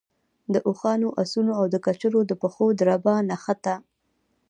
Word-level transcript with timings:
د 0.53 0.55
اوښانو، 0.67 1.07
آسونو 1.21 1.51
او 1.59 1.65
د 1.73 1.75
کچرو 1.85 2.21
د 2.25 2.31
پښو 2.41 2.65
دربا 2.79 3.15
نه 3.29 3.35
خته. 3.43 3.73